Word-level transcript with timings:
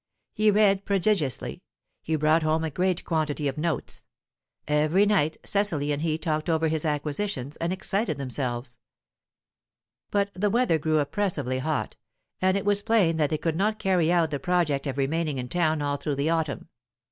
He 0.33 0.49
read 0.49 0.83
prodigiously; 0.83 1.61
he 2.01 2.15
brought 2.15 2.41
home 2.41 2.63
a 2.63 2.71
great 2.71 3.05
quantity 3.05 3.47
of 3.47 3.59
notes; 3.59 4.03
every 4.67 5.05
night 5.05 5.37
Cecily 5.45 5.91
and 5.91 6.01
he 6.01 6.17
talked 6.17 6.49
over 6.49 6.69
his 6.69 6.85
acquisitions, 6.85 7.55
and 7.57 7.71
excited 7.71 8.17
themselves. 8.17 8.79
But 10.09 10.31
the 10.33 10.49
weather 10.49 10.79
grew 10.79 10.97
oppressively 10.97 11.59
hot, 11.59 11.97
and 12.41 12.57
it 12.57 12.65
was 12.65 12.81
plain 12.81 13.17
that 13.17 13.29
they 13.29 13.37
could 13.37 13.55
not 13.55 13.77
carry 13.77 14.11
out 14.11 14.31
the 14.31 14.39
project 14.39 14.87
of 14.87 14.97
remaining 14.97 15.37
in 15.37 15.49
town 15.49 15.83
all 15.83 15.97
through 15.97 16.15
the 16.15 16.31
autumn. 16.31 16.69